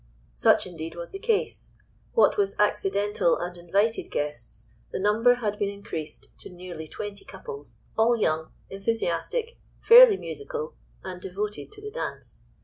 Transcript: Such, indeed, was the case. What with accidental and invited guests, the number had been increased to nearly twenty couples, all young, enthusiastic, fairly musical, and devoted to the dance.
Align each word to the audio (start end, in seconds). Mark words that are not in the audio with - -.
Such, 0.33 0.65
indeed, 0.65 0.95
was 0.95 1.11
the 1.11 1.19
case. 1.19 1.69
What 2.13 2.35
with 2.35 2.59
accidental 2.59 3.37
and 3.37 3.55
invited 3.55 4.09
guests, 4.09 4.71
the 4.89 4.97
number 4.97 5.35
had 5.35 5.59
been 5.59 5.69
increased 5.69 6.35
to 6.39 6.49
nearly 6.49 6.87
twenty 6.87 7.23
couples, 7.23 7.77
all 7.95 8.17
young, 8.17 8.51
enthusiastic, 8.67 9.59
fairly 9.79 10.17
musical, 10.17 10.73
and 11.03 11.21
devoted 11.21 11.71
to 11.73 11.83
the 11.83 11.91
dance. 11.91 12.45